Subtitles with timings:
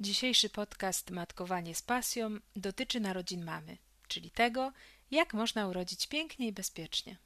[0.00, 4.72] Dzisiejszy podcast Matkowanie z pasją dotyczy narodzin mamy, czyli tego,
[5.10, 7.16] jak można urodzić pięknie i bezpiecznie.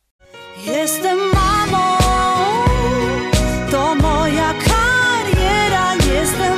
[0.66, 1.98] Jestem mamą,
[3.70, 5.94] to moja kariera.
[5.94, 6.49] Jestem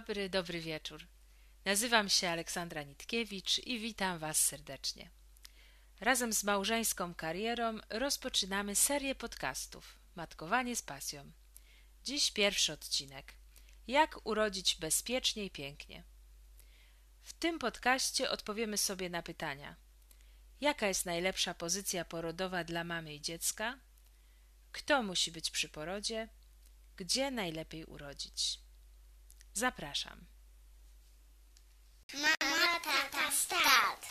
[0.00, 1.06] dobry, dobry wieczór.
[1.64, 5.10] Nazywam się Aleksandra Nitkiewicz i witam Was serdecznie.
[6.00, 11.32] Razem z małżeńską karierą rozpoczynamy serię podcastów Matkowanie z pasją.
[12.04, 13.34] Dziś pierwszy odcinek.
[13.86, 16.04] Jak urodzić bezpiecznie i pięknie.
[17.22, 19.76] W tym podcaście odpowiemy sobie na pytania:
[20.60, 23.78] jaka jest najlepsza pozycja porodowa dla mamy i dziecka?
[24.72, 26.28] Kto musi być przy porodzie?
[26.96, 28.69] Gdzie najlepiej urodzić?
[29.54, 30.26] Zapraszam.
[32.14, 34.06] Mama, tata, start.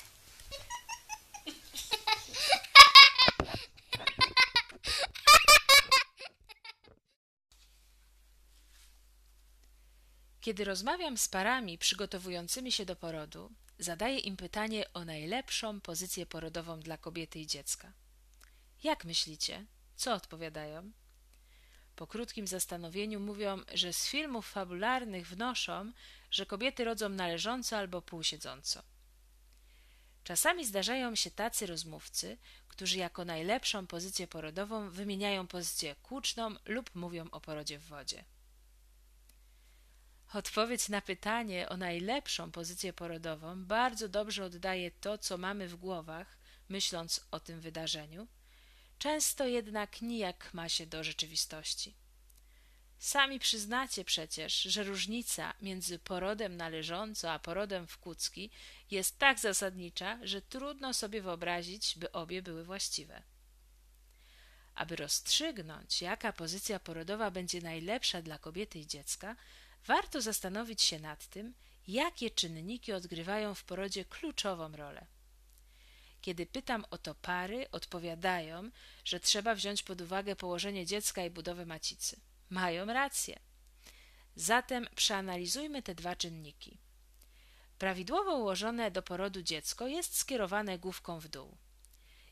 [10.41, 16.79] Kiedy rozmawiam z parami przygotowującymi się do porodu, zadaję im pytanie o najlepszą pozycję porodową
[16.79, 17.93] dla kobiety i dziecka.
[18.83, 19.65] Jak myślicie?
[19.95, 20.91] Co odpowiadają?
[21.99, 25.91] Po krótkim zastanowieniu mówią, że z filmów fabularnych wnoszą,
[26.31, 28.83] że kobiety rodzą należąco albo półsiedząco.
[30.23, 37.29] Czasami zdarzają się tacy rozmówcy, którzy jako najlepszą pozycję porodową wymieniają pozycję kłuczną lub mówią
[37.31, 38.23] o porodzie w wodzie.
[40.33, 46.37] Odpowiedź na pytanie o najlepszą pozycję porodową bardzo dobrze oddaje to, co mamy w głowach,
[46.69, 48.27] myśląc o tym wydarzeniu,
[48.99, 51.95] często jednak nijak ma się do rzeczywistości.
[52.99, 58.49] Sami przyznacie przecież, że różnica między porodem należąco a porodem w kucki
[58.91, 63.23] jest tak zasadnicza, że trudno sobie wyobrazić, by obie były właściwe.
[64.75, 69.35] Aby rozstrzygnąć, jaka pozycja porodowa będzie najlepsza dla kobiety i dziecka,
[69.85, 71.53] warto zastanowić się nad tym,
[71.87, 75.05] jakie czynniki odgrywają w porodzie kluczową rolę.
[76.21, 78.71] Kiedy pytam o to pary, odpowiadają,
[79.05, 82.19] że trzeba wziąć pod uwagę położenie dziecka i budowę macicy.
[82.49, 83.39] Mają rację.
[84.35, 86.77] Zatem przeanalizujmy te dwa czynniki.
[87.77, 91.57] Prawidłowo ułożone do porodu dziecko jest skierowane główką w dół.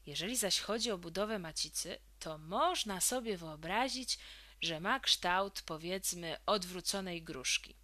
[0.06, 4.18] Jeżeli zaś chodzi o budowę macicy, to można sobie wyobrazić,
[4.62, 7.76] że ma kształt, powiedzmy, odwróconej gruszki.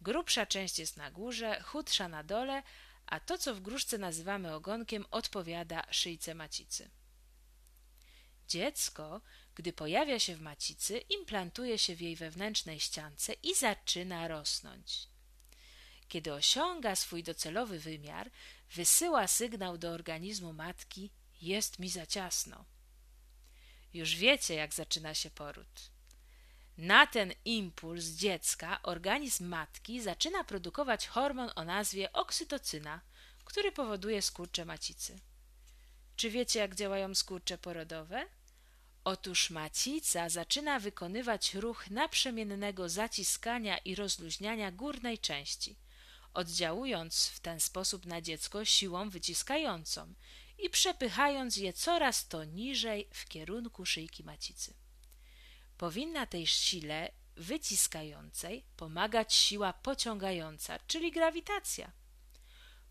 [0.00, 2.62] Grubsza część jest na górze, chudsza na dole,
[3.06, 6.90] a to, co w gruszce nazywamy ogonkiem, odpowiada szyjce macicy.
[8.48, 9.20] Dziecko,
[9.54, 15.08] gdy pojawia się w macicy, implantuje się w jej wewnętrznej ściance i zaczyna rosnąć.
[16.08, 18.30] Kiedy osiąga swój docelowy wymiar,
[18.74, 21.10] wysyła sygnał do organizmu matki:
[21.42, 22.64] Jest mi za ciasno.
[23.94, 25.90] Już wiecie, jak zaczyna się poród.
[26.78, 33.00] Na ten impuls dziecka organizm matki zaczyna produkować hormon o nazwie oksytocyna,
[33.44, 35.20] który powoduje skurcze macicy.
[36.16, 38.26] Czy wiecie, jak działają skurcze porodowe?
[39.04, 45.76] Otóż macica zaczyna wykonywać ruch naprzemiennego zaciskania i rozluźniania górnej części,
[46.34, 50.14] oddziałując w ten sposób na dziecko siłą wyciskającą
[50.58, 54.85] i przepychając je coraz to niżej w kierunku szyjki macicy.
[55.78, 61.92] Powinna tej sile wyciskającej pomagać siła pociągająca, czyli grawitacja.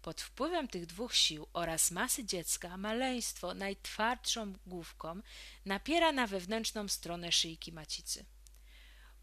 [0.02, 5.22] Pod wpływem tych dwóch sił oraz masy dziecka maleństwo najtwardszą główką
[5.66, 8.26] napiera na wewnętrzną stronę szyjki macicy.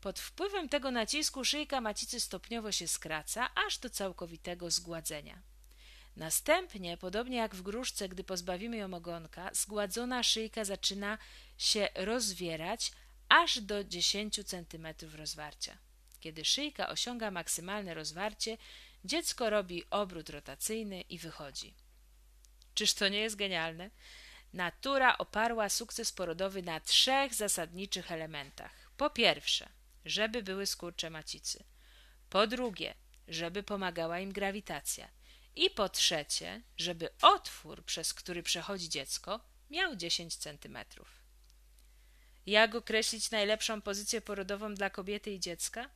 [0.01, 5.43] Pod wpływem tego nacisku szyjka macicy stopniowo się skraca, aż do całkowitego zgładzenia.
[6.17, 11.19] Następnie, podobnie jak w gruszce, gdy pozbawimy ją ogonka, zgładzona szyjka zaczyna
[11.59, 12.93] się rozwierać
[13.33, 15.79] aż do 10 cm rozwarcia.
[16.21, 18.59] Kiedy szyjka osiąga maksymalne rozwarcie,
[19.05, 21.75] dziecko robi obrót rotacyjny i wychodzi.
[22.75, 23.91] Czyż to nie jest genialne?
[24.53, 28.91] Natura oparła sukces porodowy na trzech zasadniczych elementach.
[28.97, 29.69] Po pierwsze,
[30.05, 31.65] żeby były skurcze macicy.
[32.31, 32.95] Po drugie,
[33.29, 35.09] żeby pomagała im grawitacja.
[35.57, 39.41] I po trzecie, żeby otwór, przez który przechodzi dziecko,
[39.71, 41.22] miał 10 centymetrów.
[42.47, 45.91] Jak określić najlepszą pozycję porodową dla kobiety i dziecka?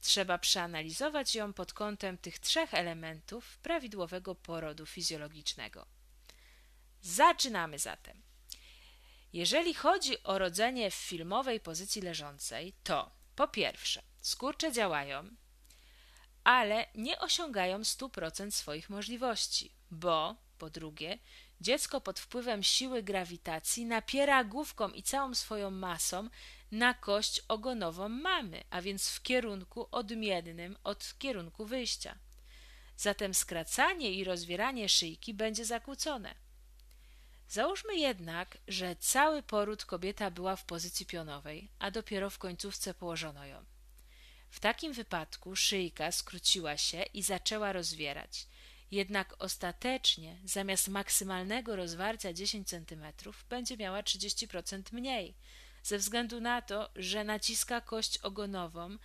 [0.00, 5.86] Trzeba przeanalizować ją pod kątem tych trzech elementów prawidłowego porodu fizjologicznego.
[7.00, 8.22] Zaczynamy zatem.
[9.32, 15.30] Jeżeli chodzi o rodzenie w filmowej pozycji leżącej, to po pierwsze, skurcze działają,
[16.44, 21.18] ale nie osiągają 100% swoich możliwości, bo po drugie,
[21.60, 26.28] dziecko pod wpływem siły grawitacji napiera główką i całą swoją masą
[26.72, 32.18] na kość ogonową mamy, a więc w kierunku odmiennym od kierunku wyjścia.
[32.96, 36.34] Zatem skracanie i rozwieranie szyjki będzie zakłócone.
[37.48, 43.46] Załóżmy jednak, że cały poród kobieta była w pozycji pionowej, a dopiero w końcówce położono
[43.46, 43.64] ją.
[44.50, 48.46] W takim wypadku szyjka skróciła się i zaczęła rozwierać.
[48.90, 53.04] Jednak ostatecznie zamiast maksymalnego rozwarcia 10 cm
[53.48, 55.34] będzie miała 30% mniej,
[55.82, 58.96] ze względu na to, że naciska kość ogonową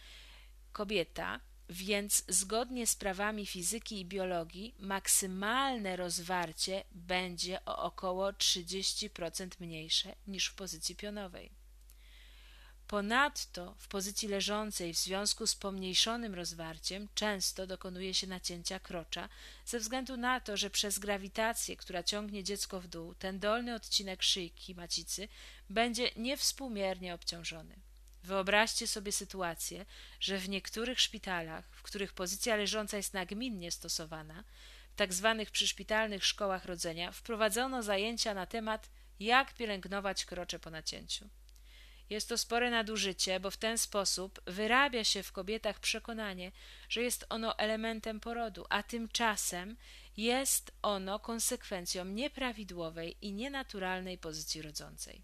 [0.72, 1.40] kobieta,
[1.70, 10.48] więc zgodnie z prawami fizyki i biologii maksymalne rozwarcie będzie o około 30% mniejsze niż
[10.48, 11.52] w pozycji pionowej.
[12.88, 19.30] Ponadto w pozycji leżącej w związku z pomniejszonym rozwarciem często dokonuje się nacięcia krocza
[19.66, 24.24] ze względu na to, że przez grawitację, która ciągnie dziecko w dół, ten dolny odcinek
[24.24, 25.28] szyjki macicy
[25.70, 27.76] będzie niewspółmiernie obciążony.
[28.24, 29.86] Wyobraźcie sobie sytuację,
[30.20, 34.44] że w niektórych szpitalach, w których pozycja leżąca jest nagminnie stosowana,
[34.94, 38.90] w tak zwanych przyszpitalnych szkołach rodzenia, wprowadzono zajęcia na temat
[39.20, 41.30] jak pielęgnować krocze po nacięciu.
[42.10, 46.52] Jest to spore nadużycie, bo w ten sposób wyrabia się w kobietach przekonanie,
[46.90, 49.78] że jest ono elementem porodu, a tymczasem
[50.18, 55.22] jest ono konsekwencją nieprawidłowej i nienaturalnej pozycji rodzącej.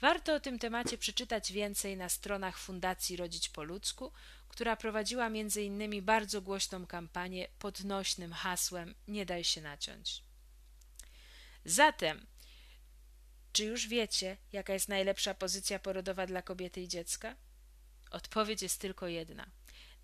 [0.00, 4.12] Warto o tym temacie przeczytać więcej na stronach Fundacji Rodzić po ludzku,
[4.48, 10.22] która prowadziła między innymi bardzo głośną kampanię pod nośnym hasłem Nie daj się naciąć.
[11.64, 12.26] Zatem
[13.56, 17.36] czy już wiecie, jaka jest najlepsza pozycja porodowa dla kobiety i dziecka?
[18.10, 19.46] Odpowiedź jest tylko jedna.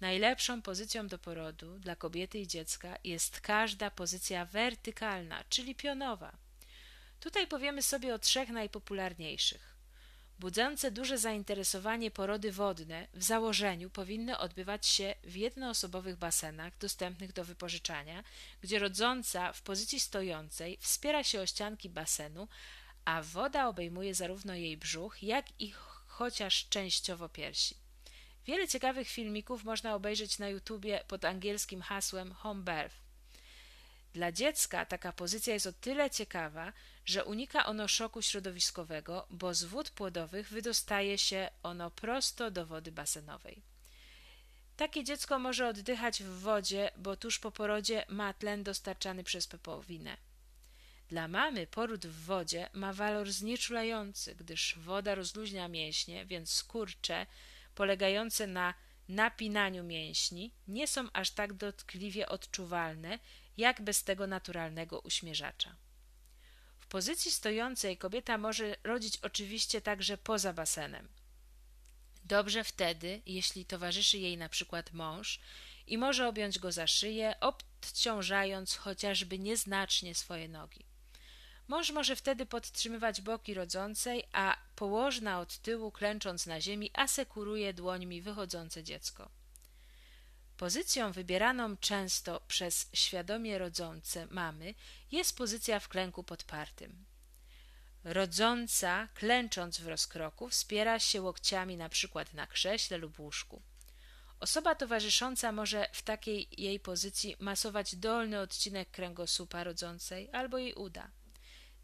[0.01, 6.33] Najlepszą pozycją do porodu dla kobiety i dziecka jest każda pozycja wertykalna, czyli pionowa.
[7.21, 9.77] Tutaj powiemy sobie o trzech najpopularniejszych.
[10.39, 17.45] Budzące duże zainteresowanie porody wodne w założeniu powinny odbywać się w jednoosobowych basenach dostępnych do
[17.45, 18.25] wypożyczania,
[18.61, 22.49] gdzie rodząca w pozycji stojącej wspiera się o ścianki basenu,
[23.05, 25.73] a woda obejmuje zarówno jej brzuch, jak i
[26.07, 27.75] chociaż częściowo piersi.
[28.47, 32.97] Wiele ciekawych filmików można obejrzeć na YouTubie pod angielskim hasłem Home Birth.
[34.13, 36.73] Dla dziecka taka pozycja jest o tyle ciekawa,
[37.05, 42.93] że unika ono szoku środowiskowego, bo z wód płodowych wydostaje się ono prosto do wody
[42.93, 43.63] basenowej.
[44.77, 50.17] Takie dziecko może oddychać w wodzie, bo tuż po porodzie ma tlen dostarczany przez pepowinę.
[51.13, 57.27] Dla mamy poród w wodzie ma walor znieczulający, gdyż woda rozluźnia mięśnie, więc skurcze
[57.75, 58.75] polegające na
[59.09, 63.19] napinaniu mięśni nie są aż tak dotkliwie odczuwalne,
[63.57, 65.77] jak bez tego naturalnego uśmierzacza.
[66.79, 71.09] W pozycji stojącej kobieta może rodzić oczywiście także poza basenem.
[72.25, 75.41] Dobrze wtedy, jeśli towarzyszy jej na przykład mąż
[75.87, 80.92] i może objąć go za szyję, odciążając chociażby nieznacznie swoje nogi.
[81.73, 88.23] Mąż może wtedy podtrzymywać boki rodzącej, a położna od tyłu, klęcząc na ziemi, asekuruje dłońmi
[88.23, 89.31] wychodzące dziecko.
[90.57, 94.75] Pozycją wybieraną często przez świadomie rodzące mamy
[95.13, 97.05] jest pozycja w klęku podpartym.
[98.05, 103.63] Rodząca, klęcząc w rozkroku, wspiera się łokciami na przykład na krześle lub łóżku.
[104.41, 111.11] Osoba towarzysząca może w takiej jej pozycji masować dolny odcinek kręgosłupa rodzącej albo jej uda.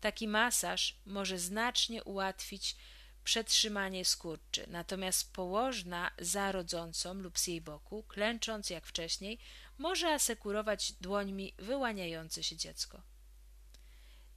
[0.01, 2.77] Taki masaż może znacznie ułatwić
[3.25, 9.39] przetrzymanie skurczy, natomiast położna za rodzącą lub z jej boku, klęcząc jak wcześniej,
[9.79, 13.03] może asekurować dłońmi wyłaniające się dziecko.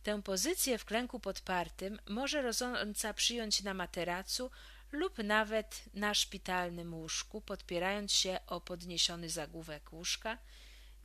[0.04, 4.52] Tę pozycję w klęku podpartym może rodząca przyjąć na materacu
[4.92, 10.38] lub nawet na szpitalnym łóżku, podpierając się o podniesiony zagłówek łóżka,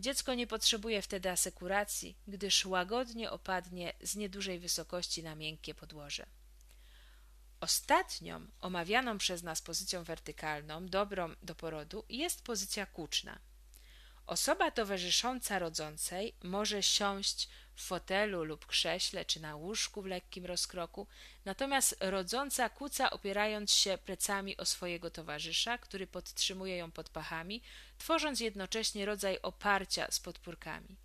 [0.01, 6.27] Dziecko nie potrzebuje wtedy asekuracji, gdyż łagodnie opadnie z niedużej wysokości na miękkie podłoże.
[7.61, 13.39] Ostatnią, omawianą przez nas pozycją wertykalną, dobrą do porodu, jest pozycja kuczna.
[14.27, 21.07] Osoba towarzysząca rodzącej może siąść w fotelu lub krześle czy na łóżku w lekkim rozkroku,
[21.45, 27.63] natomiast rodząca kuca opierając się plecami o swojego towarzysza, który podtrzymuje ją pod pachami,
[27.99, 30.97] tworząc jednocześnie rodzaj oparcia z podpórkami.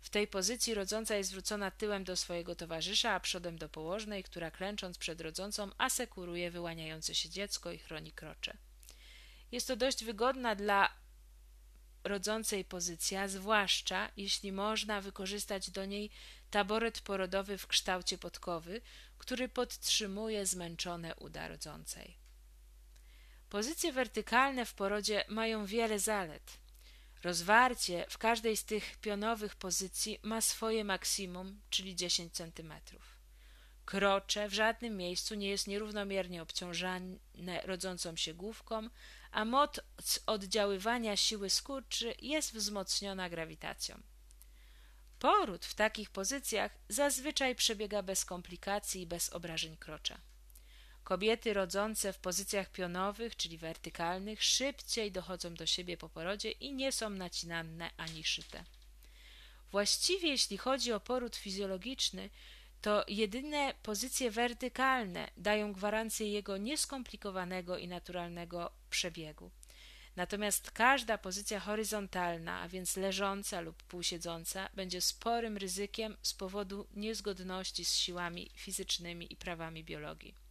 [0.00, 4.50] W tej pozycji rodząca jest zwrócona tyłem do swojego towarzysza, a przodem do położnej, która
[4.50, 8.56] klęcząc przed rodzącą asekuruje wyłaniające się dziecko i chroni krocze.
[9.52, 10.90] Jest to dość wygodna dla
[12.04, 16.10] rodzącej pozycja, zwłaszcza jeśli można wykorzystać do niej
[16.50, 18.80] taboret porodowy w kształcie podkowy,
[19.18, 22.21] który podtrzymuje zmęczone uda rodzącej.
[23.52, 26.58] Pozycje wertykalne w porodzie mają wiele zalet.
[27.22, 32.72] Rozwarcie w każdej z tych pionowych pozycji ma swoje maksimum, czyli 10 cm.
[33.84, 37.16] Krocze w żadnym miejscu nie jest nierównomiernie obciążane
[37.64, 38.88] rodzącą się główką,
[39.30, 39.80] a moc
[40.26, 44.02] oddziaływania siły skurczy jest wzmocniona grawitacją.
[45.18, 50.31] Poród w takich pozycjach zazwyczaj przebiega bez komplikacji i bez obrażeń krocza.
[51.12, 56.92] Kobiety rodzące w pozycjach pionowych, czyli wertykalnych, szybciej dochodzą do siebie po porodzie i nie
[56.92, 58.64] są nacinane ani szyte.
[59.70, 62.30] Właściwie, jeśli chodzi o poród fizjologiczny,
[62.82, 69.50] to jedyne pozycje wertykalne dają gwarancję jego nieskomplikowanego i naturalnego przebiegu.
[70.16, 77.84] Natomiast każda pozycja horyzontalna, a więc leżąca lub półsiedząca, będzie sporym ryzykiem z powodu niezgodności
[77.84, 80.42] z siłami fizycznymi i prawami biologii.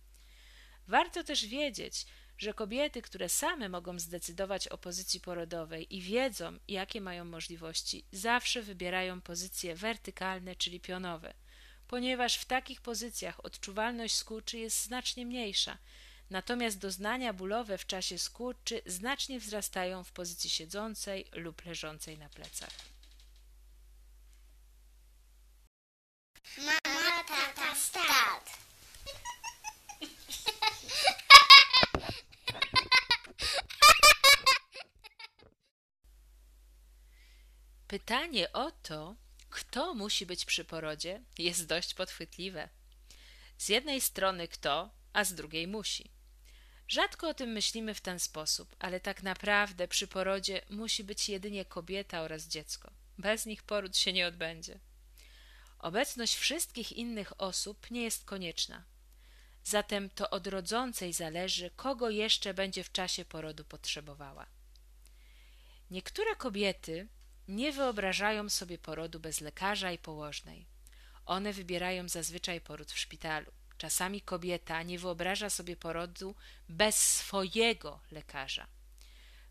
[0.91, 2.05] Warto też wiedzieć,
[2.37, 8.61] że kobiety, które same mogą zdecydować o pozycji porodowej i wiedzą, jakie mają możliwości, zawsze
[8.61, 11.33] wybierają pozycje wertykalne, czyli pionowe,
[11.87, 15.77] ponieważ w takich pozycjach odczuwalność skurczy jest znacznie mniejsza,
[16.29, 22.73] natomiast doznania bólowe w czasie skurczy znacznie wzrastają w pozycji siedzącej lub leżącej na plecach.
[26.57, 28.70] Mama, tata, start.
[37.91, 39.15] Pytanie o to,
[39.49, 42.69] kto musi być przy porodzie, jest dość podchwytliwe.
[43.57, 46.11] Z jednej strony kto, a z drugiej musi.
[46.87, 51.65] Rzadko o tym myślimy w ten sposób, ale tak naprawdę przy porodzie musi być jedynie
[51.65, 52.91] kobieta oraz dziecko.
[53.17, 54.79] Bez nich poród się nie odbędzie.
[55.79, 58.83] Obecność wszystkich innych osób nie jest konieczna.
[59.63, 64.45] Zatem to od rodzącej zależy, kogo jeszcze będzie w czasie porodu potrzebowała.
[65.89, 67.07] Niektóre kobiety
[67.51, 70.65] nie wyobrażają sobie porodu bez lekarza i położnej.
[71.25, 73.51] One wybierają zazwyczaj poród w szpitalu.
[73.77, 76.35] Czasami kobieta nie wyobraża sobie porodu
[76.69, 78.67] bez swojego lekarza.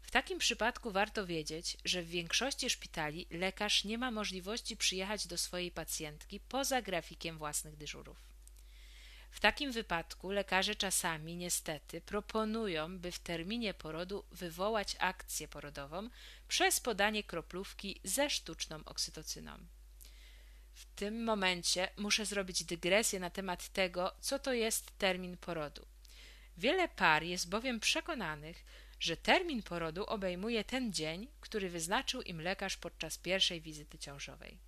[0.03, 5.39] W takim przypadku warto wiedzieć, że w większości szpitali lekarz nie ma możliwości przyjechać do
[5.39, 8.17] swojej pacjentki poza grafikiem własnych dyżurów.
[9.31, 16.11] W takim wypadku lekarze czasami niestety proponują, by w terminie porodu wywołać akcję porodową
[16.51, 19.59] przez podanie kroplówki ze sztuczną oksytocyną.
[20.73, 25.87] W tym momencie muszę zrobić dygresję na temat tego, co to jest termin porodu.
[26.57, 28.65] Wiele par jest bowiem przekonanych,
[29.01, 34.59] że termin porodu obejmuje ten dzień, który wyznaczył im lekarz podczas pierwszej wizyty ciążowej.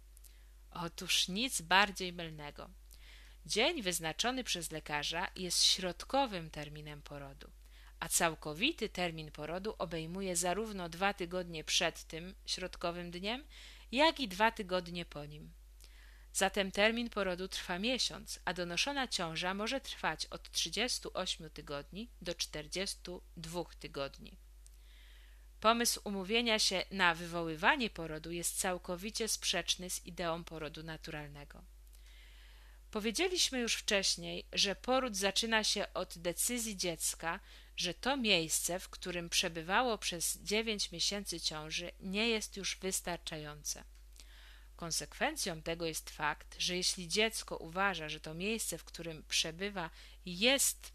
[0.70, 2.70] Otóż nic bardziej mylnego.
[3.46, 7.50] Dzień wyznaczony przez lekarza jest środkowym terminem porodu,
[8.02, 13.44] a całkowity termin porodu obejmuje zarówno dwa tygodnie przed tym środkowym dniem,
[13.92, 15.52] jak i dwa tygodnie po nim.
[16.32, 23.64] Zatem termin porodu trwa miesiąc, a donoszona ciąża może trwać od 38 tygodni do 42
[23.80, 24.36] tygodni.
[25.60, 31.62] Pomysł umówienia się na wywoływanie porodu jest całkowicie sprzeczny z ideą porodu naturalnego.
[32.90, 37.40] Powiedzieliśmy już wcześniej, że poród zaczyna się od decyzji dziecka,
[37.76, 43.84] że to miejsce, w którym przebywało przez dziewięć miesięcy ciąży, nie jest już wystarczające.
[44.76, 49.90] Konsekwencją tego jest fakt, że jeśli dziecko uważa, że to miejsce, w którym przebywa,
[50.26, 50.92] jest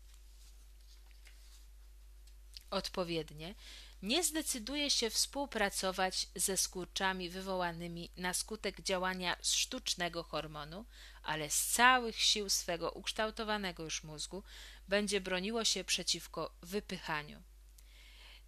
[2.69, 3.55] odpowiednie,
[4.01, 10.85] nie zdecyduje się współpracować ze skurczami wywołanymi na skutek działania sztucznego hormonu,
[11.23, 14.43] ale z całych sił swego ukształtowanego już mózgu
[14.87, 17.43] będzie broniło się przeciwko wypychaniu.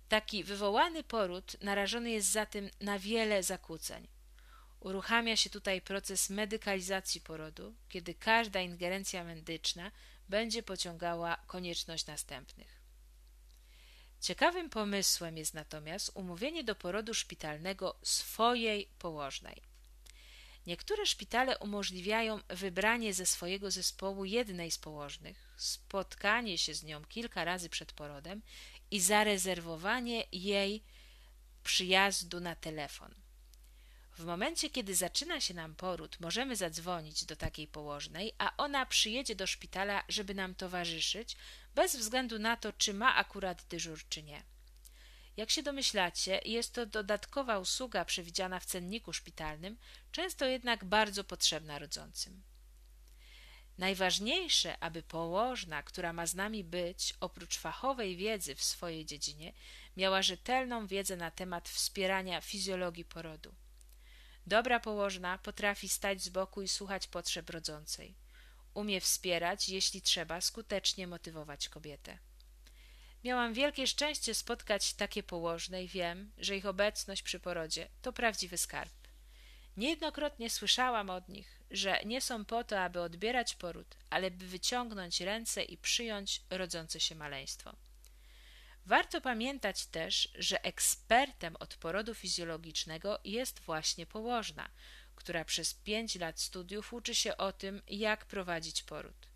[0.10, 4.08] Taki wywołany poród narażony jest zatem na wiele zakłóceń.
[4.79, 9.91] Uruchamia się tutaj proces medykalizacji porodu, kiedy każda ingerencja medyczna
[10.29, 12.78] będzie pociągała konieczność następnych.
[14.21, 19.61] Ciekawym pomysłem jest natomiast umówienie do porodu szpitalnego swojej położnej.
[20.67, 27.43] Niektóre szpitale umożliwiają wybranie ze swojego zespołu jednej z położnych, spotkanie się z nią kilka
[27.43, 28.41] razy przed porodem
[28.91, 30.83] i zarezerwowanie jej
[31.63, 33.15] przyjazdu na telefon.
[34.17, 39.35] W momencie, kiedy zaczyna się nam poród, możemy zadzwonić do takiej położnej, a ona przyjedzie
[39.35, 41.35] do szpitala, żeby nam towarzyszyć,
[41.75, 44.43] bez względu na to, czy ma akurat dyżur, czy nie.
[45.38, 49.77] Jak się domyślacie, jest to dodatkowa usługa przewidziana w cenniku szpitalnym,
[50.11, 52.43] często jednak bardzo potrzebna rodzącym.
[53.77, 59.53] Najważniejsze, aby położna, która ma z nami być, oprócz fachowej wiedzy w swojej dziedzinie,
[59.97, 63.55] miała rzetelną wiedzę na temat wspierania fizjologii porodu.
[64.47, 68.15] Dobra położna potrafi stać z boku i słuchać potrzeb rodzącej.
[68.73, 72.17] Umie wspierać, jeśli trzeba, skutecznie motywować kobietę.
[73.23, 78.57] Miałam wielkie szczęście spotkać takie położne i wiem, że ich obecność przy porodzie to prawdziwy
[78.57, 78.93] skarb.
[79.77, 85.21] Niejednokrotnie słyszałam od nich, że nie są po to, aby odbierać poród, ale by wyciągnąć
[85.21, 87.75] ręce i przyjąć rodzące się maleństwo.
[88.85, 94.69] Warto pamiętać też, że ekspertem od porodu fizjologicznego jest właśnie położna,
[95.19, 99.27] która przez pięć lat studiów uczy się o tym, jak prowadzić poród.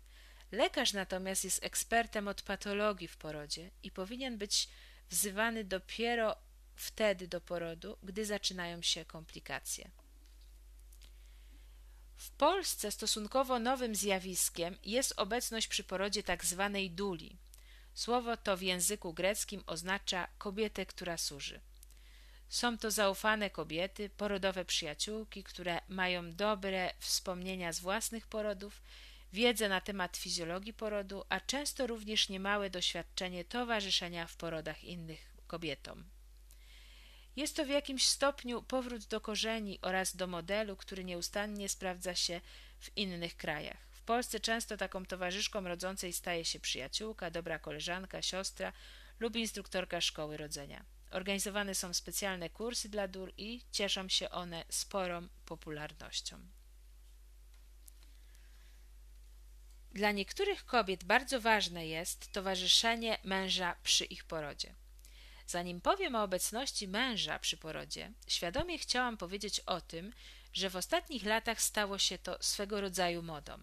[0.52, 4.68] Lekarz natomiast jest ekspertem od patologii w porodzie i powinien być
[5.10, 6.36] wzywany dopiero
[6.76, 9.90] wtedy do porodu, gdy zaczynają się komplikacje.
[12.16, 17.36] W Polsce stosunkowo nowym zjawiskiem jest obecność przy porodzie tak zwanej duli.
[17.94, 21.60] Słowo to w języku greckim oznacza kobietę, która służy.
[22.48, 28.82] Są to zaufane kobiety, porodowe przyjaciółki, które mają dobre wspomnienia z własnych porodów,
[29.32, 36.04] wiedzę na temat fizjologii porodu, a często również niemałe doświadczenie towarzyszenia w porodach innych kobietom.
[37.36, 42.40] Jest to w jakimś stopniu powrót do korzeni oraz do modelu, który nieustannie sprawdza się
[42.80, 43.76] w innych krajach.
[43.92, 48.72] W Polsce często taką towarzyszką rodzącej staje się przyjaciółka, dobra koleżanka, siostra
[49.20, 50.84] lub instruktorka szkoły rodzenia.
[51.14, 56.38] Organizowane są specjalne kursy dla dur i cieszą się one sporą popularnością.
[59.92, 64.74] Dla niektórych kobiet bardzo ważne jest towarzyszenie męża przy ich porodzie.
[65.46, 70.12] Zanim powiem o obecności męża przy porodzie, świadomie chciałam powiedzieć o tym,
[70.52, 73.58] że w ostatnich latach stało się to swego rodzaju modą.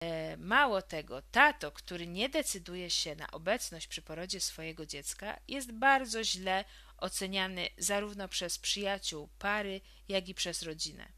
[0.00, 5.72] E, mało tego, tato, który nie decyduje się na obecność przy porodzie swojego dziecka, jest
[5.72, 6.64] bardzo źle
[6.98, 11.08] oceniany zarówno przez przyjaciół pary, jak i przez rodzinę.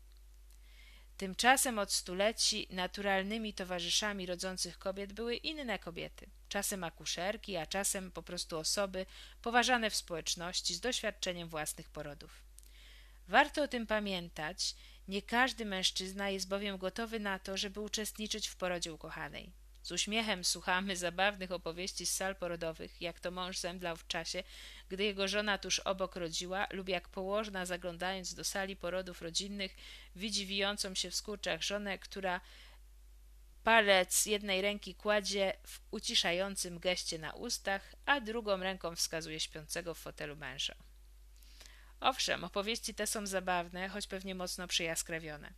[1.16, 8.22] Tymczasem od stuleci naturalnymi towarzyszami rodzących kobiet były inne kobiety, czasem akuszerki, a czasem po
[8.22, 9.06] prostu osoby
[9.42, 12.42] poważane w społeczności z doświadczeniem własnych porodów.
[13.28, 14.74] Warto o tym pamiętać,
[15.08, 19.52] nie każdy mężczyzna jest bowiem gotowy na to, żeby uczestniczyć w porodzie ukochanej.
[19.82, 24.42] Z uśmiechem słuchamy zabawnych opowieści z sal porodowych, jak to mąż zemdlał w czasie,
[24.88, 29.76] gdy jego żona tuż obok rodziła, lub jak położna, zaglądając do sali porodów rodzinnych,
[30.16, 32.40] widzi wijącą się w skurczach żonę, która
[33.64, 39.98] palec jednej ręki kładzie w uciszającym geście na ustach, a drugą ręką wskazuje śpiącego w
[39.98, 40.74] fotelu męża.
[42.00, 45.52] Owszem, opowieści te są zabawne, choć pewnie mocno przyjaskrawione.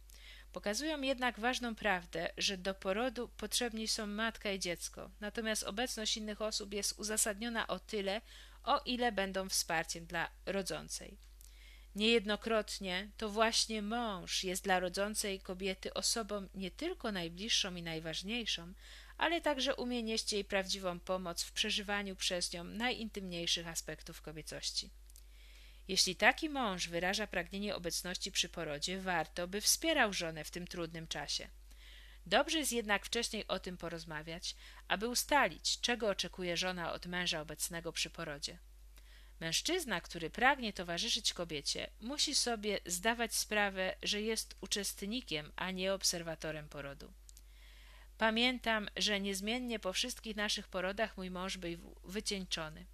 [0.52, 6.42] Pokazują jednak ważną prawdę, że do porodu potrzebni są matka i dziecko, natomiast obecność innych
[6.42, 8.20] osób jest uzasadniona o tyle,
[8.64, 11.18] o ile będą wsparciem dla rodzącej.
[11.94, 18.72] Niejednokrotnie to właśnie mąż jest dla rodzącej kobiety osobą nie tylko najbliższą i najważniejszą,
[19.16, 24.90] ale także umie nieść jej prawdziwą pomoc w przeżywaniu przez nią najintymniejszych aspektów kobiecości.
[25.88, 31.06] Jeśli taki mąż wyraża pragnienie obecności przy porodzie, warto, by wspierał żonę w tym trudnym
[31.06, 31.48] czasie.
[32.26, 34.56] Dobrze jest jednak wcześniej o tym porozmawiać,
[34.88, 38.58] aby ustalić, czego oczekuje żona od męża obecnego przy porodzie.
[39.40, 46.68] Mężczyzna, który pragnie towarzyszyć kobiecie, musi sobie zdawać sprawę, że jest uczestnikiem, a nie obserwatorem
[46.68, 47.12] porodu.
[48.18, 52.86] Pamiętam, że niezmiennie po wszystkich naszych porodach mój mąż był wycieńczony.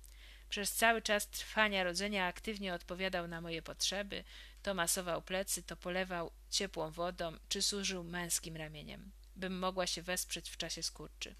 [0.55, 4.25] Przez cały czas trwania rodzenia aktywnie odpowiadał na moje potrzeby,
[4.63, 10.51] to masował plecy, to polewał ciepłą wodą, czy służył męskim ramieniem, bym mogła się wesprzeć
[10.51, 11.35] w czasie skurczy.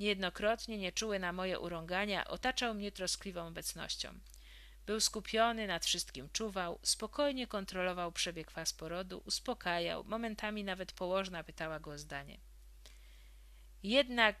[0.00, 4.18] Niejednokrotnie, nieczuły na moje urągania, otaczał mnie troskliwą obecnością.
[4.86, 11.80] Był skupiony, nad wszystkim czuwał, spokojnie kontrolował przebieg faz porodu, uspokajał, momentami nawet położna pytała
[11.80, 12.38] go o zdanie.
[13.82, 14.36] Jednak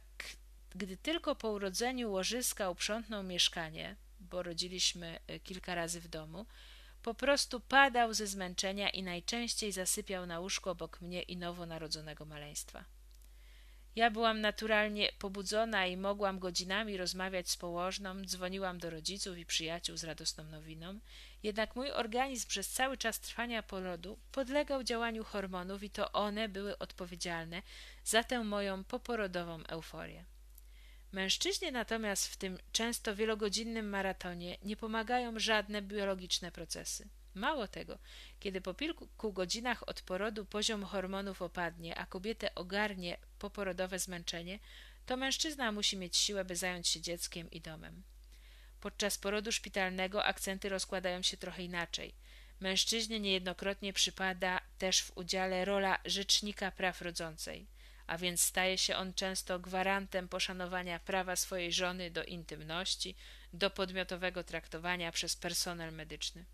[0.74, 6.46] gdy tylko po urodzeniu łożyska uprzątnął mieszkanie, bo rodziliśmy e, kilka razy w domu,
[7.02, 12.84] po prostu padał ze zmęczenia i najczęściej zasypiał na łóżku obok mnie i nowonarodzonego maleństwa.
[13.96, 19.96] Ja byłam naturalnie pobudzona i mogłam godzinami rozmawiać z położną, dzwoniłam do rodziców i przyjaciół
[19.96, 21.00] z radosną nowiną,
[21.42, 26.78] jednak mój organizm przez cały czas trwania porodu podlegał działaniu hormonów i to one były
[26.78, 27.62] odpowiedzialne
[28.04, 30.24] za tę moją poporodową euforię.
[31.12, 37.08] Mężczyźnie natomiast w tym często wielogodzinnym maratonie nie pomagają żadne biologiczne procesy.
[37.34, 37.98] Mało tego,
[38.40, 44.58] kiedy po kilku godzinach od porodu poziom hormonów opadnie, a kobietę ogarnie poporodowe zmęczenie,
[45.06, 48.02] to mężczyzna musi mieć siłę, by zająć się dzieckiem i domem.
[48.80, 52.14] Podczas porodu szpitalnego akcenty rozkładają się trochę inaczej.
[52.60, 57.66] Mężczyźnie niejednokrotnie przypada też w udziale rola rzecznika praw rodzącej,
[58.08, 63.14] a więc staje się on często gwarantem poszanowania prawa swojej żony do intymności,
[63.52, 66.44] do podmiotowego traktowania przez personel medyczny.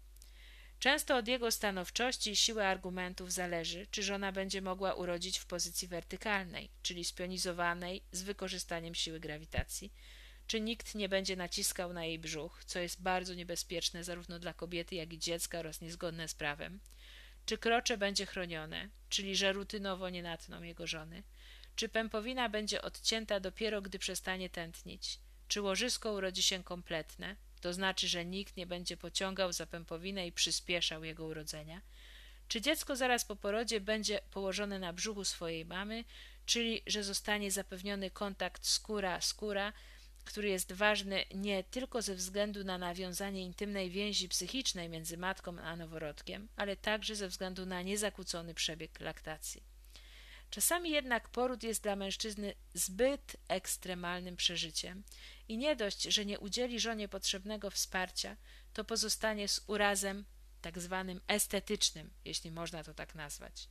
[0.78, 5.88] Często od jego stanowczości i siły argumentów zależy, czy żona będzie mogła urodzić w pozycji
[5.88, 9.92] wertykalnej, czyli spionizowanej z wykorzystaniem siły grawitacji,
[10.46, 14.94] czy nikt nie będzie naciskał na jej brzuch, co jest bardzo niebezpieczne zarówno dla kobiety,
[14.94, 16.80] jak i dziecka oraz niezgodne z prawem,
[17.46, 21.22] czy krocze będzie chronione, czyli że rutynowo nie natną jego żony,
[21.76, 28.08] czy pępowina będzie odcięta dopiero gdy przestanie tętnić, czy łożysko urodzi się kompletne, to znaczy,
[28.08, 31.80] że nikt nie będzie pociągał za pępowinę i przyspieszał jego urodzenia,
[32.48, 36.04] czy dziecko zaraz po porodzie będzie położone na brzuchu swojej mamy,
[36.46, 39.72] czyli że zostanie zapewniony kontakt skóra-skóra,
[40.24, 45.76] który jest ważny nie tylko ze względu na nawiązanie intymnej więzi psychicznej między matką a
[45.76, 49.73] noworodkiem, ale także ze względu na niezakłócony przebieg laktacji.
[50.54, 55.04] Czasami jednak poród jest dla mężczyzny zbyt ekstremalnym przeżyciem
[55.48, 58.36] i nie dość, że nie udzieli żonie potrzebnego wsparcia,
[58.72, 60.24] to pozostanie z urazem
[60.60, 63.68] tak zwanym estetycznym, jeśli można to tak nazwać.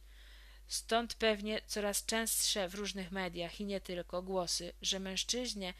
[0.67, 5.73] Stąd pewnie coraz częstsze w różnych mediach i nie tylko głosy, że mężczyźnie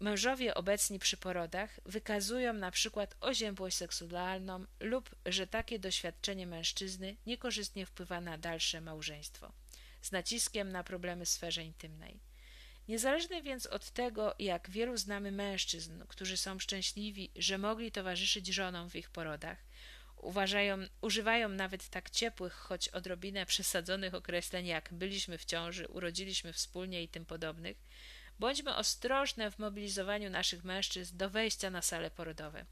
[0.00, 7.86] Mężowie obecni przy porodach wykazują na przykład oziębłość seksualną lub że takie doświadczenie mężczyzny niekorzystnie
[7.86, 9.52] wpływa na dalsze małżeństwo,
[10.02, 12.20] z naciskiem na problemy w sferze intymnej.
[12.88, 18.90] Niezależnie więc od tego, jak wielu znamy mężczyzn, którzy są szczęśliwi, że mogli towarzyszyć żonom
[18.90, 19.58] w ich porodach,
[20.16, 27.02] uważają, używają nawet tak ciepłych, choć odrobinę przesadzonych określeń jak byliśmy w ciąży, urodziliśmy wspólnie
[27.02, 27.76] i tym podobnych,
[28.38, 32.66] Bądźmy ostrożne w mobilizowaniu naszych mężczyzn do wejścia na sale porodowe.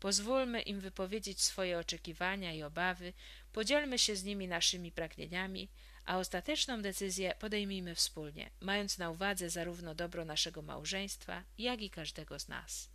[0.00, 3.12] Pozwólmy im wypowiedzieć swoje oczekiwania i obawy,
[3.52, 5.68] podzielmy się z nimi naszymi pragnieniami,
[6.04, 12.38] a ostateczną decyzję podejmijmy wspólnie, mając na uwadze zarówno dobro naszego małżeństwa, jak i każdego
[12.38, 12.88] z nas.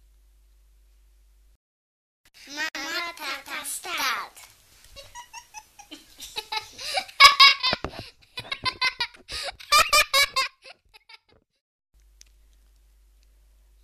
[2.48, 4.57] Mama, tata, start.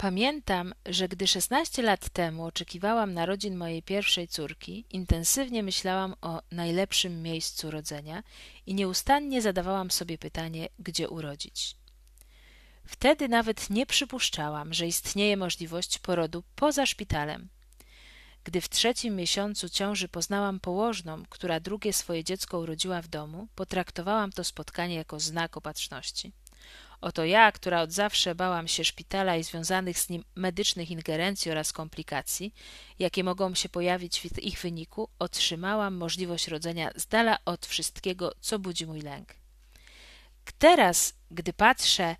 [0.04, 7.22] Pamiętam, że gdy szesnaście lat temu oczekiwałam narodzin mojej pierwszej córki, intensywnie myślałam o najlepszym
[7.22, 8.24] miejscu rodzenia
[8.66, 11.76] i nieustannie zadawałam sobie pytanie, gdzie urodzić.
[12.86, 17.50] Wtedy nawet nie przypuszczałam, że istnieje możliwość porodu poza szpitalem.
[18.44, 24.32] Gdy w trzecim miesiącu ciąży poznałam położną, która drugie swoje dziecko urodziła w domu, potraktowałam
[24.32, 26.32] to spotkanie jako znak opatrzności.
[27.04, 31.74] Oto ja, która od zawsze bałam się szpitala i związanych z nim medycznych ingerencji oraz
[31.74, 32.54] komplikacji,
[33.00, 38.60] jakie mogą się pojawić w ich wyniku, otrzymałam możliwość rodzenia z dala od wszystkiego, co
[38.60, 39.30] budzi mój lęk.
[40.60, 42.16] Teraz, gdy patrzę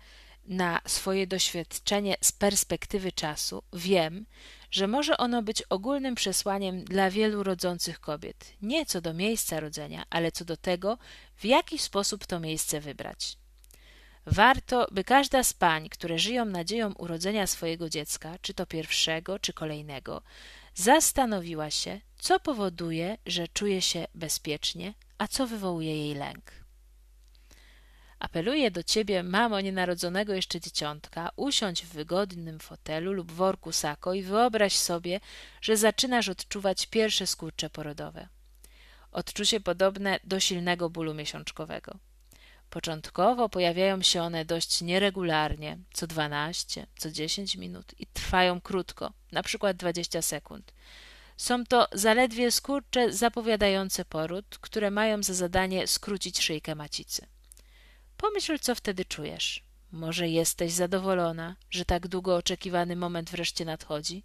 [0.46, 4.26] na swoje doświadczenie z perspektywy czasu, wiem,
[4.70, 10.04] że może ono być ogólnym przesłaniem dla wielu rodzących kobiet, nie co do miejsca rodzenia,
[10.10, 10.98] ale co do tego,
[11.36, 13.43] w jaki sposób to miejsce wybrać.
[14.26, 19.52] Warto, by każda z pań, które żyją nadzieją urodzenia swojego dziecka, czy to pierwszego, czy
[19.52, 20.22] kolejnego,
[20.74, 26.52] zastanowiła się, co powoduje, że czuje się bezpiecznie, a co wywołuje jej lęk.
[28.18, 34.22] Apeluję do ciebie, mamo nienarodzonego jeszcze dzieciątka, usiądź w wygodnym fotelu lub worku sako i
[34.22, 35.20] wyobraź sobie,
[35.60, 38.28] że zaczynasz odczuwać pierwsze skurcze porodowe.
[39.12, 41.98] Odczucie podobne do silnego bólu miesiączkowego.
[42.70, 49.42] Początkowo pojawiają się one dość nieregularnie, co dwanaście, co dziesięć minut i trwają krótko, na
[49.42, 50.72] przykład dwadzieścia sekund.
[51.36, 57.26] Są to zaledwie skurcze zapowiadające poród, które mają za zadanie skrócić szyjkę macicy.
[58.16, 59.64] Pomyśl, co wtedy czujesz.
[59.92, 64.24] Może jesteś zadowolona, że tak długo oczekiwany moment wreszcie nadchodzi,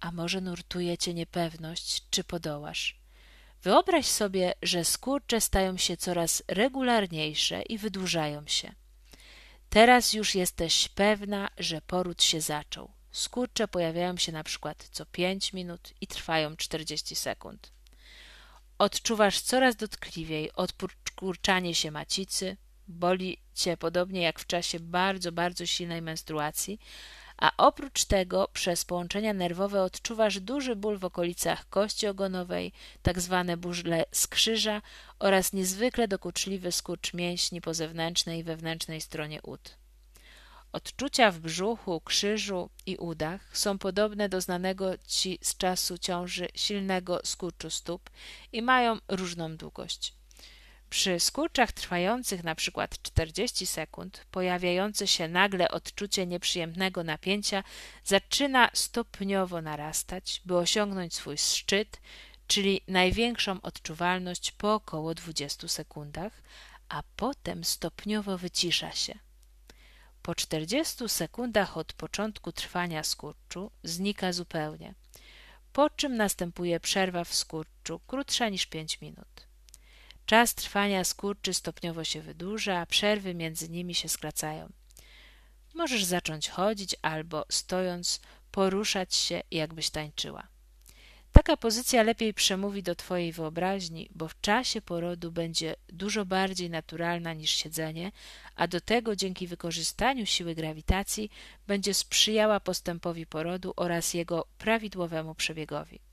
[0.00, 2.99] a może nurtuje cię niepewność, czy podołasz.
[3.62, 8.72] Wyobraź sobie, że skurcze stają się coraz regularniejsze i wydłużają się.
[9.70, 12.90] Teraz już jesteś pewna, że poród się zaczął.
[13.12, 17.72] Skurcze pojawiają się na przykład co pięć minut i trwają czterdzieści sekund.
[18.78, 22.56] Odczuwasz coraz dotkliwiej odkurczanie się macicy,
[22.88, 26.80] boli cię podobnie jak w czasie bardzo, bardzo silnej menstruacji,
[27.40, 32.72] a oprócz tego przez połączenia nerwowe odczuwasz duży ból w okolicach kości ogonowej,
[33.02, 34.82] tak zwane bóle skrzyża
[35.18, 39.76] oraz niezwykle dokuczliwy skurcz mięśni po zewnętrznej i wewnętrznej stronie ud.
[40.72, 47.20] Odczucia w brzuchu, krzyżu i udach są podobne do znanego ci z czasu ciąży silnego
[47.24, 48.10] skurczu stóp
[48.52, 50.19] i mają różną długość.
[50.90, 57.64] Przy skurczach trwających na przykład 40 sekund, pojawiające się nagle odczucie nieprzyjemnego napięcia
[58.04, 62.00] zaczyna stopniowo narastać, by osiągnąć swój szczyt,
[62.46, 66.42] czyli największą odczuwalność po około 20 sekundach,
[66.88, 69.18] a potem stopniowo wycisza się.
[70.22, 74.94] Po 40 sekundach od początku trwania skurczu znika zupełnie,
[75.72, 79.49] po czym następuje przerwa w skurczu krótsza niż 5 minut.
[80.30, 84.72] Czas trwania skurczy stopniowo się wydłuża, a przerwy między nimi się skracają.
[85.74, 90.48] Możesz zacząć chodzić albo stojąc poruszać się, jakbyś tańczyła.
[91.32, 97.32] Taka pozycja lepiej przemówi do Twojej wyobraźni, bo w czasie porodu będzie dużo bardziej naturalna
[97.32, 98.12] niż siedzenie,
[98.56, 101.30] a do tego dzięki wykorzystaniu siły grawitacji
[101.66, 106.09] będzie sprzyjała postępowi porodu oraz jego prawidłowemu przebiegowi.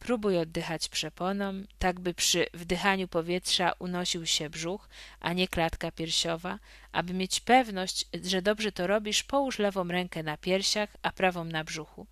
[0.00, 4.88] Próbuj oddychać przeponą, tak by przy wdychaniu powietrza unosił się brzuch,
[5.20, 6.58] a nie klatka piersiowa.
[6.92, 11.64] Aby mieć pewność, że dobrze to robisz, połóż lewą rękę na piersiach, a prawą na
[11.64, 12.06] brzuchu.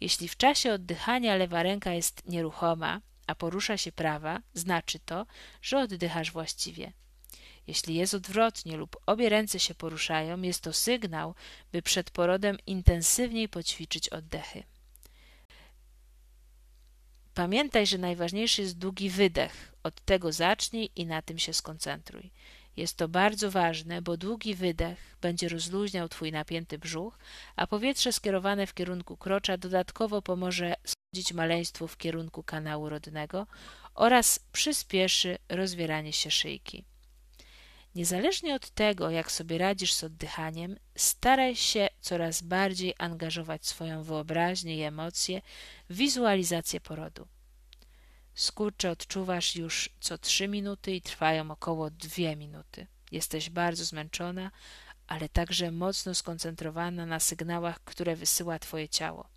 [0.00, 5.26] Jeśli w czasie oddychania lewa ręka jest nieruchoma, a porusza się prawa, znaczy to,
[5.62, 6.92] że oddychasz właściwie.
[7.66, 11.34] Jeśli jest odwrotnie lub obie ręce się poruszają, jest to sygnał,
[11.72, 14.62] by przed porodem intensywniej poćwiczyć oddechy.
[17.34, 19.72] Pamiętaj, że najważniejszy jest długi wydech.
[19.82, 22.30] Od tego zacznij i na tym się skoncentruj.
[22.76, 27.18] Jest to bardzo ważne, bo długi wydech będzie rozluźniał Twój napięty brzuch,
[27.56, 33.46] a powietrze skierowane w kierunku krocza dodatkowo pomoże schodzić maleństwu w kierunku kanału rodnego
[33.94, 36.84] oraz przyspieszy rozwieranie się szyjki.
[37.94, 44.76] Niezależnie od tego, jak sobie radzisz z oddychaniem, staraj się coraz bardziej angażować swoją wyobraźnię
[44.76, 45.42] i emocje
[45.88, 47.28] w wizualizację porodu.
[48.34, 52.86] Skurcze odczuwasz już co trzy minuty i trwają około dwie minuty.
[53.12, 54.50] Jesteś bardzo zmęczona,
[55.06, 59.28] ale także mocno skoncentrowana na sygnałach, które wysyła Twoje ciało.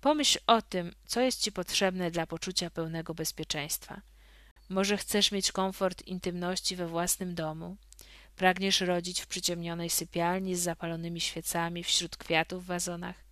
[0.00, 4.00] Pomyśl o tym, co jest Ci potrzebne dla poczucia pełnego bezpieczeństwa–
[4.68, 7.76] może chcesz mieć komfort intymności we własnym domu?
[8.36, 13.24] Pragniesz rodzić w przyciemnionej sypialni z zapalonymi świecami wśród kwiatów w wazonach?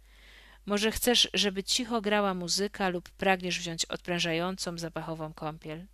[0.67, 5.87] Może chcesz, żeby cicho grała muzyka lub pragniesz wziąć odprężającą, zapachową kąpiel?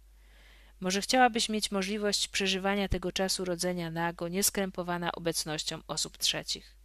[0.81, 6.77] Może chciałabyś mieć możliwość przeżywania tego czasu rodzenia nago, nieskrępowana obecnością osób trzecich?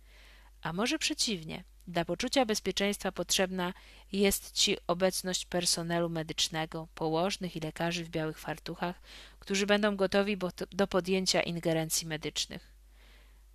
[0.61, 3.73] A może przeciwnie– dla poczucia bezpieczeństwa potrzebna
[4.11, 9.01] jest Ci obecność personelu medycznego, położnych i lekarzy w białych fartuchach,
[9.39, 10.37] którzy będą gotowi
[10.71, 12.75] do podjęcia ingerencji medycznych.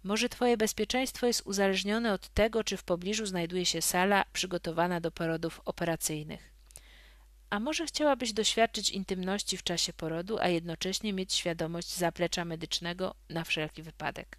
[0.05, 5.11] Może Twoje bezpieczeństwo jest uzależnione od tego, czy w pobliżu znajduje się sala przygotowana do
[5.11, 6.51] porodów operacyjnych.
[7.51, 13.45] A może chciałabyś doświadczyć intymności w czasie porodu, a jednocześnie mieć świadomość zaplecza medycznego na
[13.45, 14.39] wszelki wypadek.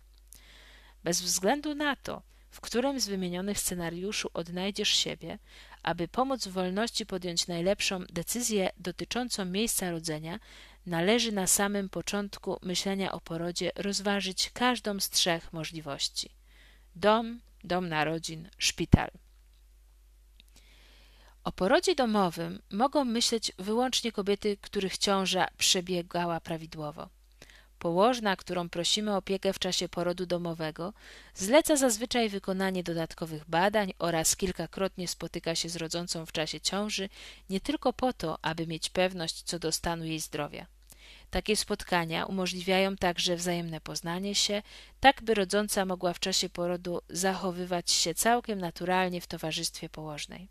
[1.03, 2.21] Bez względu na to,
[2.51, 5.39] w którym z wymienionych scenariuszu odnajdziesz siebie,
[5.83, 10.39] aby pomóc w wolności podjąć najlepszą decyzję dotyczącą miejsca rodzenia,
[10.85, 16.29] należy na samym początku myślenia o porodzie rozważyć każdą z trzech możliwości:
[16.95, 19.11] dom, dom narodzin, szpital.
[21.43, 27.09] O porodzie domowym mogą myśleć wyłącznie kobiety, których ciąża przebiegała prawidłowo.
[27.81, 30.93] Położna, którą prosimy o opiekę w czasie porodu domowego,
[31.35, 37.09] zleca zazwyczaj wykonanie dodatkowych badań oraz kilkakrotnie spotyka się z rodzącą w czasie ciąży,
[37.49, 40.65] nie tylko po to, aby mieć pewność co do stanu jej zdrowia.
[41.31, 44.61] Takie spotkania umożliwiają także wzajemne poznanie się,
[44.99, 50.47] tak by rodząca mogła w czasie porodu zachowywać się całkiem naturalnie w towarzystwie położnej.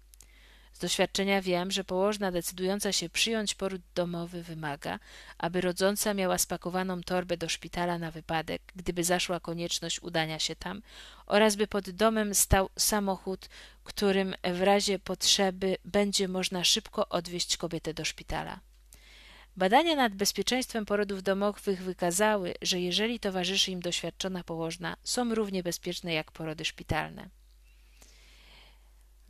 [0.72, 4.98] Z doświadczenia wiem, że położna decydująca się przyjąć poród domowy wymaga,
[5.38, 10.82] aby rodząca miała spakowaną torbę do szpitala na wypadek, gdyby zaszła konieczność udania się tam,
[11.26, 13.48] oraz by pod domem stał samochód,
[13.84, 18.60] którym w razie potrzeby będzie można szybko odwieźć kobietę do szpitala.
[19.56, 26.14] Badania nad bezpieczeństwem porodów domowych wykazały, że jeżeli towarzyszy im doświadczona położna, są równie bezpieczne
[26.14, 27.39] jak porody szpitalne.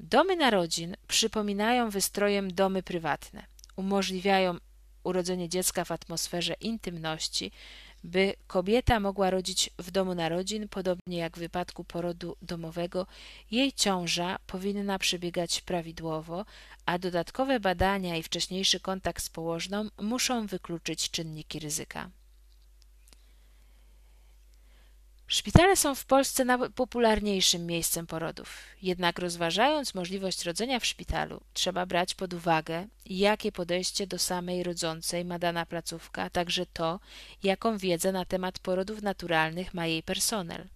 [0.03, 3.47] Domy narodzin przypominają wystrojem domy prywatne.
[3.77, 4.57] Umożliwiają
[5.05, 7.53] urodzenie dziecka w atmosferze intymności,
[8.05, 13.07] by kobieta mogła rodzić w domu narodzin, podobnie jak w wypadku porodu domowego,
[13.51, 16.45] jej ciąża powinna przebiegać prawidłowo,
[16.87, 22.11] a dodatkowe badania i wcześniejszy kontakt z położną muszą wykluczyć czynniki ryzyka.
[25.33, 28.63] Szpitale są w Polsce najpopularniejszym miejscem porodów.
[28.83, 35.25] Jednak rozważając możliwość rodzenia w szpitalu, trzeba brać pod uwagę, jakie podejście do samej rodzącej
[35.25, 37.01] ma dana placówka, a także to,
[37.43, 40.69] jaką wiedzę na temat porodów naturalnych ma jej personel.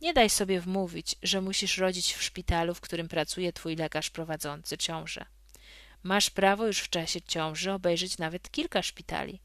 [0.00, 4.78] Nie daj sobie wmówić, że musisz rodzić w szpitalu, w którym pracuje twój lekarz prowadzący
[4.78, 5.24] ciążę.
[6.02, 9.40] Masz prawo już w czasie ciąży obejrzeć nawet kilka szpitali.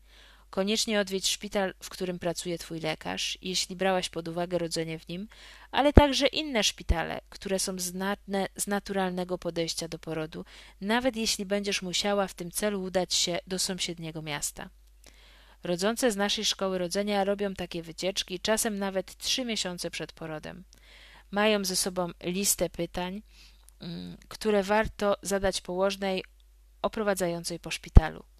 [0.54, 5.28] Koniecznie odwiedź szpital, w którym pracuje Twój lekarz, jeśli brałaś pod uwagę rodzenie w nim,
[5.72, 10.46] ale także inne szpitale, które są znane z naturalnego podejścia do porodu,
[10.82, 14.70] nawet jeśli będziesz musiała w tym celu udać się do sąsiedniego miasta.
[15.63, 20.63] Rodzące z naszej szkoły rodzenia robią takie wycieczki, czasem nawet trzy miesiące przed porodem.
[21.32, 23.22] Mają ze sobą listę pytań,
[23.80, 26.24] mm, które warto zadać położnej
[26.82, 28.33] oprowadzającej po szpitalu.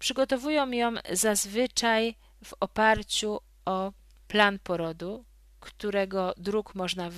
[0.00, 3.92] Przygotowują ją zazwyczaj w oparciu o
[4.28, 5.24] plan porodu,
[5.60, 7.10] którego druk można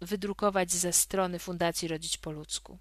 [0.00, 2.78] wydrukować ze strony Fundacji Rodzić po ludzku.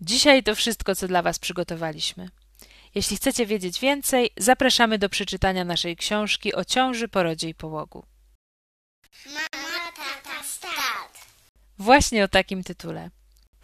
[0.00, 2.28] Dzisiaj to wszystko, co dla Was przygotowaliśmy.
[2.94, 8.06] Jeśli chcecie wiedzieć więcej, zapraszamy do przeczytania naszej książki o ciąży, porodzie i połogu.
[9.26, 11.18] Mama, tata, start.
[11.78, 13.10] Właśnie o takim tytule.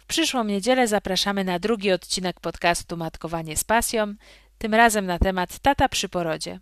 [0.07, 4.15] Przyszłą niedzielę zapraszamy na drugi odcinek podcastu Matkowanie z Pasją,
[4.57, 6.59] tym razem na temat Tata przy porodzie.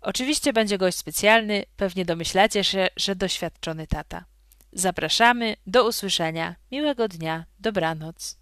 [0.00, 4.24] Oczywiście będzie gość specjalny, pewnie domyślacie się, że doświadczony tata.
[4.72, 8.38] Zapraszamy, do usłyszenia, miłego dnia, dobranoc.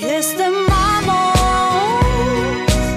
[0.00, 1.32] Jestem mamą,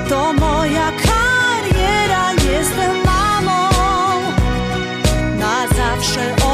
[0.10, 3.70] to moja kariera, jestem mamą,
[5.38, 6.47] na zawsze.